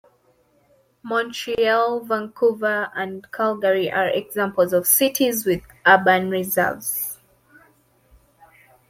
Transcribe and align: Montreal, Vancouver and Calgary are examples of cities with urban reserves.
Montreal, 1.03 1.99
Vancouver 1.99 2.89
and 2.95 3.31
Calgary 3.31 3.91
are 3.91 4.07
examples 4.07 4.73
of 4.73 4.87
cities 4.87 5.45
with 5.45 5.61
urban 5.85 6.31
reserves. 6.31 7.19